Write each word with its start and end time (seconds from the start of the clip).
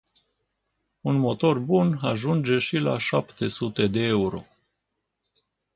Un 1.03 1.15
motor 1.15 1.59
bun 1.59 1.97
ajunge 2.01 2.57
și 2.57 2.77
la 2.77 2.97
șapte 2.97 3.47
sute 3.47 3.87
de 3.87 4.03
euro. 4.05 4.45